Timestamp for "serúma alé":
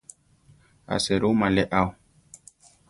1.07-1.63